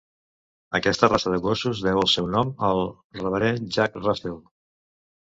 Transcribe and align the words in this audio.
Aquesta 0.77 1.09
raça 1.09 1.33
de 1.33 1.37
gossos 1.43 1.83
deu 1.87 1.99
el 2.03 2.09
seu 2.13 2.29
nom 2.35 2.53
al 2.69 2.81
reverend 3.19 3.69
Jack 3.77 3.99
Russell. 4.07 4.41